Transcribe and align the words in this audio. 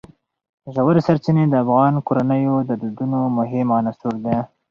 ژورې 0.73 1.01
سرچینې 1.07 1.43
د 1.49 1.53
افغان 1.63 1.93
کورنیو 2.07 2.55
د 2.69 2.71
دودونو 2.81 3.19
مهم 3.37 3.67
عنصر 3.77 4.13
دی. 4.25 4.37